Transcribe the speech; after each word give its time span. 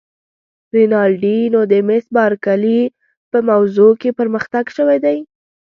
رینالډي: 0.73 1.37
نو 1.53 1.61
د 1.71 1.73
مس 1.87 2.05
بارکلي 2.17 2.81
په 3.31 3.37
موضوع 3.49 3.91
کې 4.01 4.09
پرمختګ 4.19 4.65
شوی 4.77 4.97
دی؟ 5.05 5.17